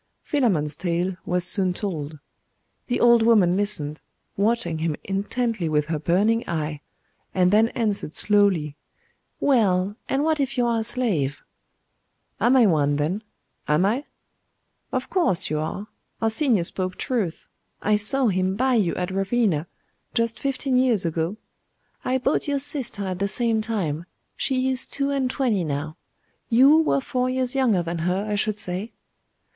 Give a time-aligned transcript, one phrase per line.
[0.23, 2.17] Philammon's tale was soon told.
[2.87, 4.01] The old woman listened,
[4.35, 6.81] watching him intently with her burning eye;
[7.35, 8.75] and then answered slowly
[9.39, 11.43] 'Well, and what if you are a slave?'
[12.39, 13.21] 'Am I one, then?
[13.67, 14.05] Am I?'
[14.91, 15.85] 'Of course you are.
[16.19, 17.45] Arsenius spoke truth.
[17.83, 19.67] I saw him buy you at Ravenna,
[20.15, 21.37] just fifteen years ago.
[22.03, 24.05] I bought your sister at the same time.
[24.35, 25.95] She is two and twenty now.
[26.49, 28.93] You were four years younger than her, I should say.